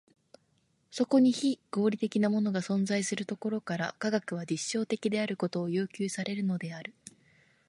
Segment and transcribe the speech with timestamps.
[0.89, 6.95] そこに非合理的なものが存在するところから、科学は実証的であることを要求されるのである。